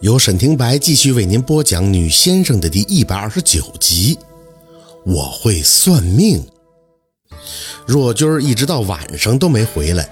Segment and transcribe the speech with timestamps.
[0.00, 4.18] 由沈廷白继续为您播讲《女先生》的第一百二十九集。
[5.04, 6.42] 我会算命。
[7.86, 10.08] 若君儿一直到晚上都没回来，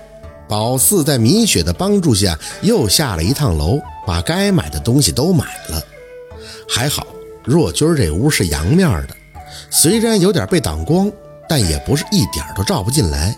[0.46, 5.82] 宝四在米雪的帮助下又下了一趟楼，把该买的东西都买了。
[6.68, 7.06] 还好，
[7.42, 9.16] 若君儿这屋是阳面的，
[9.70, 11.10] 虽然有点被挡光，
[11.48, 13.34] 但也不是一点都照不进来。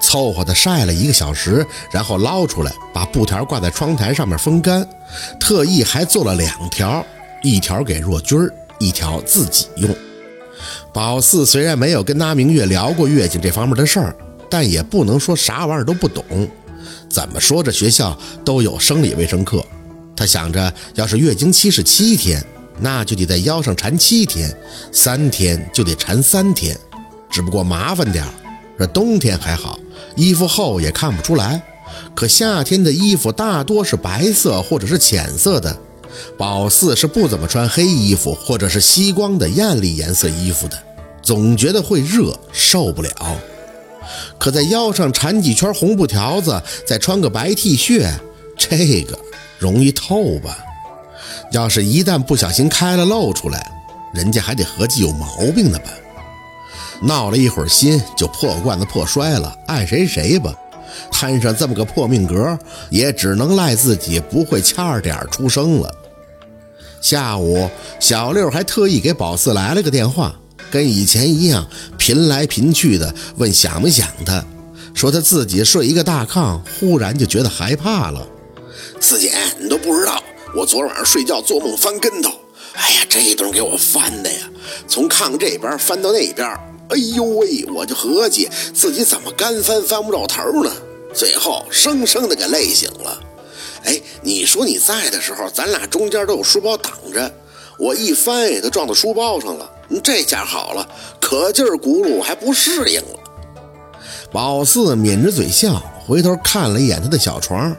[0.00, 4.86] 凑合的晒了一个小时，然后捞出来，把布条挂在窗台上面风干。
[5.38, 7.04] 特意还做了两条，
[7.42, 9.94] 一条给若君儿，一条自己用。
[10.92, 14.16] 宝四虽然没有跟那明月聊过月经这方面的事儿，
[14.48, 16.24] 但也不能说啥玩意儿都不懂。
[17.08, 19.64] 怎么说这学校都有生理卫生课。
[20.16, 22.42] 他想着，要是月经期是七天，
[22.78, 24.52] 那就得在腰上缠七天，
[24.92, 26.76] 三天就得缠三天，
[27.28, 28.30] 只不过麻烦点儿。
[28.78, 29.78] 这冬天还好，
[30.16, 31.62] 衣服厚也看不出来。
[32.14, 35.76] 可夏天的衣服大多是白色或者是浅色的，
[36.36, 40.76] 宝四是不怎么穿黑衣服或者是吸光的艳丽颜色衣服的，
[41.22, 43.10] 总觉得会热，受不了。
[44.38, 48.08] 可在腰上缠几圈红布条子，再穿个白 T 恤，
[48.56, 49.18] 这个
[49.58, 50.58] 容易透吧？
[51.52, 53.70] 要是一旦不小心开了露出来，
[54.12, 55.90] 人家还得合计有毛病呢吧？
[57.04, 60.54] 闹了一会儿心，就破罐子破摔了，爱谁谁吧。
[61.10, 65.94] 摊上这么个破命格，也只能赖自己不会掐二点出生了。
[67.00, 67.68] 下午，
[68.00, 70.34] 小六还特意给宝四来了个电话，
[70.70, 74.42] 跟以前一样，频来频去的问想不想他，
[74.94, 78.26] 说他自己睡一个大炕，忽然就觉得害怕了。
[79.00, 80.22] 四姐，你都不知道，
[80.56, 82.30] 我昨晚上睡觉做梦翻跟头，
[82.74, 84.48] 哎呀，这一顿给我翻的呀，
[84.86, 86.48] 从炕这边翻到那边。
[86.94, 87.64] 哎呦喂！
[87.74, 90.70] 我就合计自己怎么干翻翻不着头呢，
[91.12, 93.20] 最后生生的给累醒了。
[93.84, 97.28] 哎，你说你在的时候，咱俩中间都有书包挡着，
[97.80, 99.68] 我一翻也都撞到书包上了。
[100.04, 100.88] 这下好了，
[101.20, 103.18] 可劲儿轱辘还不适应了。
[104.30, 107.76] 宝四抿着嘴笑，回头看了一眼他的小床，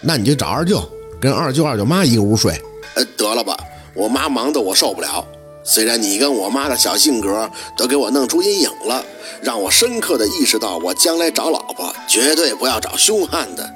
[0.00, 0.88] 那你就找二舅，
[1.20, 2.52] 跟二舅二舅妈一个屋睡。
[2.94, 3.56] 呃，得了吧，
[3.94, 5.26] 我妈忙得我受不了。
[5.64, 9.04] 虽然你跟我妈的小性格都给我弄出阴影了，
[9.42, 13.68] 让我深刻的意识到，我将来找老婆绝对不要找凶悍的，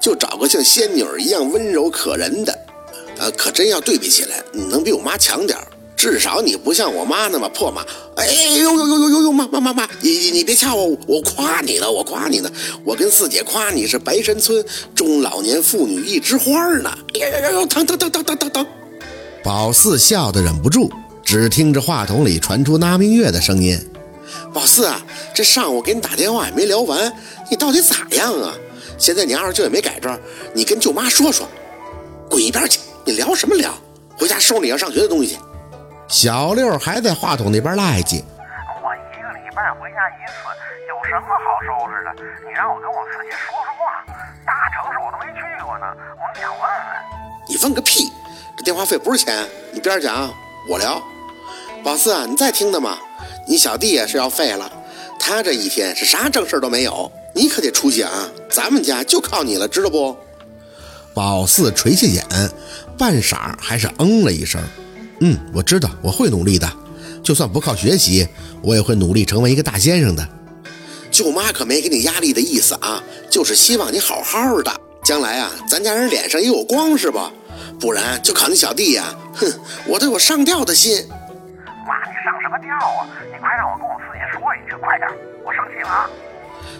[0.00, 2.56] 就找个像仙女一样温柔可人的。
[3.18, 5.58] 呃，可真要对比起来，你能比我妈强点
[5.96, 7.84] 至少你不像我妈那么破马。
[8.16, 12.50] 哎呦呦呦呦呦呦妈妈妈妈，你你别掐我，我夸你了，我夸你呢。
[12.84, 14.64] 我跟四姐夸你是白山村
[14.94, 16.90] 中老年妇女一枝花呢。
[17.14, 18.66] 哎呦呦呦，疼疼疼疼疼疼疼！
[19.44, 20.90] 宝四笑得忍不住。
[21.24, 23.78] 只听着话筒里传出那明月的声音
[24.52, 25.00] ：“宝四啊，
[25.34, 27.12] 这上午给你打电话也没聊完，
[27.50, 28.52] 你到底咋样啊？
[28.98, 30.18] 现在你二舅也没改正，
[30.52, 31.48] 你跟舅妈说说。
[32.28, 32.80] 滚一边去！
[33.04, 33.72] 你聊什么聊？
[34.18, 35.38] 回家收拾你要上学的东西去。”
[36.08, 38.22] 小六还在话筒那边赖叽
[38.84, 40.34] ：“我一个礼拜回家一次，
[40.88, 42.12] 有什么好收拾的？
[42.46, 44.04] 你让我跟我四姐说说话。
[44.44, 46.68] 大城市我都没去过呢，我想问问。”
[47.48, 48.12] 你问个屁！
[48.56, 50.30] 这电话费不是钱，你边讲，
[50.68, 51.02] 我聊。
[51.82, 52.96] 宝四啊，你在听呢吗？
[53.48, 54.70] 你小弟也是要废了，
[55.18, 58.30] 他这一天是啥正事都没有，你可得出息啊！
[58.48, 60.16] 咱们家就靠你了，知道不？
[61.12, 62.24] 宝四垂下眼，
[62.96, 64.62] 半晌还是嗯了一声。
[65.20, 66.70] 嗯，我知道，我会努力的。
[67.22, 68.28] 就算不靠学习，
[68.62, 70.26] 我也会努力成为一个大先生的。
[71.10, 74.72] 舅妈可没给你压力的意思啊，就是希望你好好的，
[75.04, 77.32] 将来啊，咱家人脸上也有光，是吧？
[77.78, 79.14] 不然就靠你小弟呀！
[79.34, 79.52] 哼，
[79.88, 81.04] 我都有上吊的心。
[82.52, 83.08] 么调啊？
[83.32, 85.08] 你快让我跟我四姐说一句，快点！
[85.42, 86.10] 我生气了啊！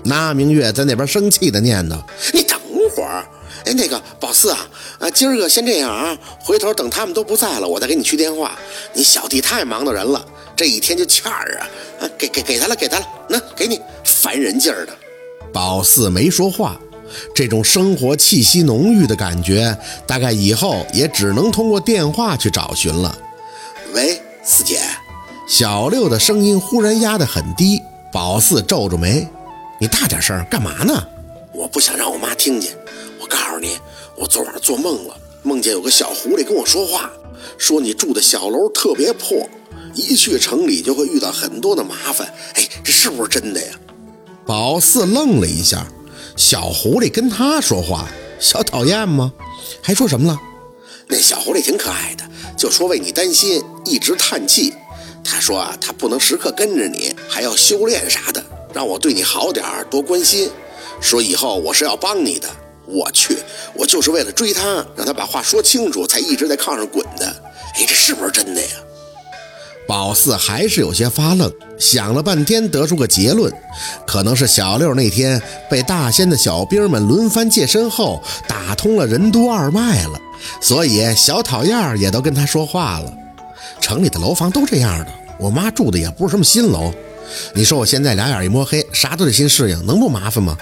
[0.05, 1.97] 那明月在那边生气的念叨
[2.35, 2.61] ：“你等
[2.95, 3.25] 会儿，
[3.65, 4.69] 哎，那个宝四啊，
[5.01, 8.53] 啊，今儿个先这样啊，回头等他们都不在了，我再给你去电话。
[8.93, 10.23] 你小弟太忙的人了，
[10.55, 11.65] 这一天就欠儿啊，
[12.03, 14.93] 啊，给给给他了，给他了，那给你，烦人劲儿的。”
[15.55, 16.79] 宝四没说话，
[17.35, 19.75] 这种生活气息浓郁的感觉，
[20.07, 23.17] 大概以后也只能通过电话去找寻了。
[23.95, 24.21] 喂。
[24.45, 24.81] 四姐，
[25.53, 27.79] 小六的声音忽然压得很低。
[28.11, 29.29] 宝四皱皱眉
[29.79, 31.07] ：“你大点声，干嘛呢？”
[31.53, 32.75] 我不想让我妈听见。
[33.21, 33.77] 我告诉你，
[34.17, 37.11] 我昨晚做梦了，梦见有个小狐狸跟我说话，
[37.59, 39.47] 说你住的小楼特别破，
[39.95, 42.33] 一去城里就会遇到很多的麻烦。
[42.55, 43.75] 哎，这是不是真的呀？
[44.47, 45.87] 宝四愣了一下，
[46.35, 48.09] 小狐狸跟他说话，
[48.41, 49.31] 小讨厌吗？
[49.83, 50.41] 还说什么了？
[51.09, 52.25] 那小狐狸挺可爱的。
[52.57, 54.73] 就说为你担心，一直叹气。
[55.25, 58.43] 他说啊，他不能时刻跟着你，还要修炼啥的，
[58.75, 60.51] 让我对你好点儿，多关心。
[61.01, 62.49] 说以后我是要帮你的，
[62.87, 63.39] 我去，
[63.75, 67.27] 我就是为了追他，让他把话说清楚，才一直在炕上滚的。
[67.75, 68.69] 哎，这是不是真的呀？
[69.89, 73.53] 宝四还是有些发愣，想了半天，得出个结论，
[74.07, 80.21] 可能是小六那天被大仙的小兵们轮番借身后，打通了任督二脉了，
[80.61, 83.13] 所以小讨厌也都跟他说话了。
[83.83, 86.95] 城里的楼房都这样的，我妈住的也不是什么新楼。
[87.53, 90.57] 你说我现在俩眼一摸黑，啥都得新适应，能不麻烦吗？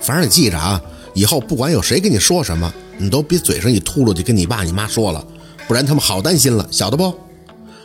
[0.00, 0.82] 反正你记着啊，
[1.14, 5.24] 以后不管有谁跟你说什么，你都别嘴上一秃噜就跟你爸你妈说了，
[5.68, 7.04] 不然他们好担心了，晓得不？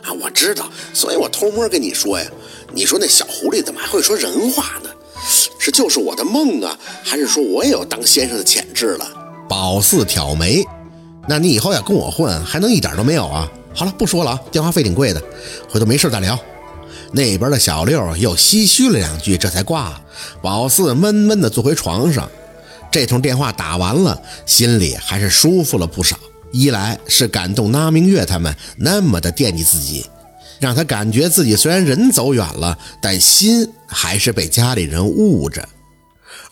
[0.02, 2.26] 啊，我知道，所以我偷摸跟你说呀。
[2.72, 4.90] 你说那小狐狸怎么还会说人话呢？
[5.58, 9.06] 是就是我的梦啊，还是说我也有当先生的潜质了？
[9.48, 10.64] 宝四挑眉，
[11.28, 13.50] 那你以后要跟我混，还能一点都没有啊？
[13.72, 15.22] 好了，不说了啊，电话费挺贵的，
[15.68, 16.38] 回头没事再聊。
[17.12, 20.00] 那边的小六又唏嘘了两句，这才挂。
[20.42, 22.28] 宝四闷闷地坐回床上，
[22.90, 26.16] 这通电话打完了，心里还是舒服了不少。
[26.52, 30.04] 一来是感动那明月他们那么的惦记自己，
[30.58, 35.62] 让他感觉自己虽然人走远了，但心还是被家里人捂着；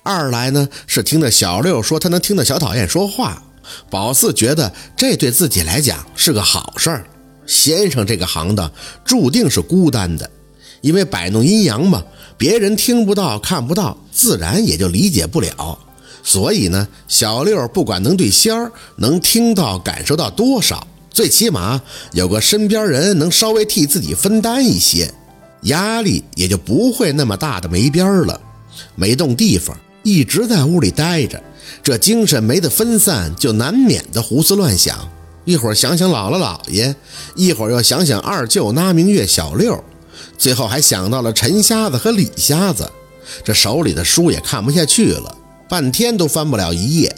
[0.04, 3.42] 二来呢是听着小六说他能听到小讨厌说话，
[3.90, 7.06] 宝四觉得这对自己来讲是个好事儿。
[7.46, 8.70] 先生这个行当
[9.04, 10.30] 注定是孤单的，
[10.80, 12.02] 因为摆弄阴阳嘛，
[12.36, 15.78] 别人听不到看不到，自然也就理解不了。
[16.22, 21.80] 所以呢，小六不管能对仙儿能听到、感受到多少，最起码
[22.12, 25.10] 有个身边人能稍微替自己分担一些，
[25.62, 28.38] 压力也就不会那么大的没边儿了。
[28.94, 31.42] 没动地方，一直在屋里待着，
[31.82, 35.08] 这精神没得分散，就难免的胡思乱想。
[35.44, 36.94] 一会儿想想姥姥姥爷，
[37.34, 39.82] 一会儿又想想二舅那明月、小六，
[40.36, 42.90] 最后还想到了陈瞎子和李瞎子，
[43.42, 45.34] 这手里的书也看不下去了。
[45.68, 47.14] 半天都翻不了一页，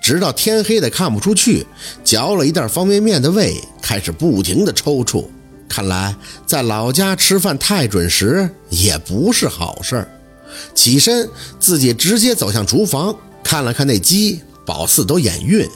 [0.00, 1.66] 直到天黑的看不出去，
[2.02, 5.24] 嚼了一袋方便面的胃开始不停的抽搐。
[5.68, 6.16] 看来
[6.46, 10.08] 在老家吃饭太准时也不是好事儿。
[10.74, 11.28] 起身，
[11.60, 13.14] 自己直接走向厨房，
[13.48, 15.66] 看了看那鸡，宝四都眼晕，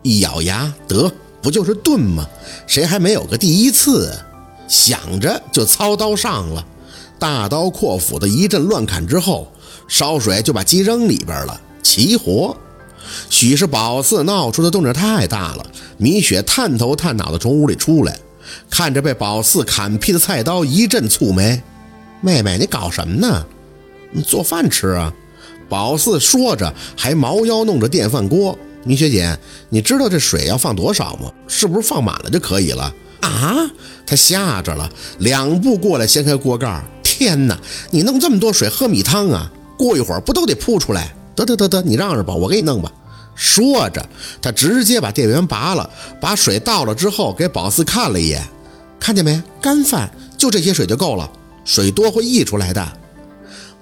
[0.00, 2.26] 一咬牙，得不就是炖吗？
[2.66, 4.18] 谁还没有个第一次？
[4.66, 6.64] 想着就操刀上了，
[7.18, 9.46] 大刀阔斧的一阵乱砍之后，
[9.86, 11.60] 烧水就把鸡扔里边了。
[11.82, 12.56] 齐活，
[13.28, 15.66] 许是宝四闹出的动静太大了。
[15.98, 18.18] 米雪探头探脑的从屋里出来，
[18.70, 21.62] 看着被宝四砍劈的菜刀，一阵蹙眉
[22.22, 23.44] ：“妹妹，你搞什么呢？
[24.12, 25.12] 你做饭吃啊？”
[25.68, 28.58] 宝四说着，还猫腰弄着电饭锅。
[28.84, 29.38] 米雪姐，
[29.68, 31.30] 你知道这水要放多少吗？
[31.46, 32.94] 是不是放满了就可以了？
[33.20, 33.68] 啊！
[34.06, 36.82] 他吓着了，两步过来掀开锅盖。
[37.02, 37.58] 天哪，
[37.90, 39.50] 你弄这么多水喝米汤啊？
[39.76, 41.14] 过一会儿不都得扑出来？
[41.34, 42.90] 得得得得，你让着吧，我给你弄吧。
[43.34, 44.04] 说着，
[44.40, 45.88] 他直接把电源拔了，
[46.20, 48.42] 把水倒了之后，给宝四看了一眼，
[48.98, 49.42] 看见没？
[49.60, 51.30] 干饭就这些水就够了，
[51.64, 52.92] 水多会溢出来的。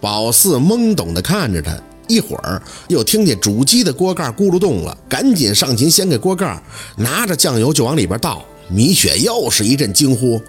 [0.00, 6.62] 宝四懵懂地看着他，一会儿又听见煮鸡的锅盖咕噜动了，赶紧上前掀开锅盖，
[6.96, 8.44] 拿着酱油就往里边倒。
[8.68, 10.40] 米雪又是一阵惊呼：“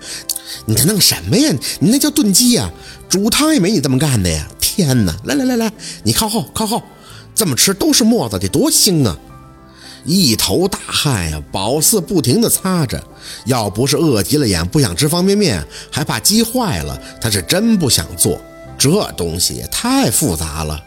[0.65, 1.53] 你在弄什么呀？
[1.79, 2.69] 你那叫炖鸡呀？
[3.07, 4.47] 煮汤也没你这么干的呀！
[4.59, 5.15] 天哪！
[5.23, 5.71] 来来来来，
[6.03, 6.81] 你靠后靠后。”
[7.35, 9.15] 这么吃都是沫子，得多腥啊！
[10.03, 13.03] 一头大汗呀，宝四不停地擦着。
[13.45, 18.41] 要不是饿急了眼，不想吃方便面，还怕鸡坏了，他是真不想做。
[18.77, 20.84] 这东西太复杂了。